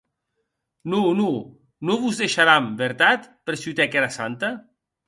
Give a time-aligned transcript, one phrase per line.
[0.91, 1.05] Non,
[1.87, 3.19] non vos deisharam, vertat?,
[3.49, 4.49] persutèc era santa.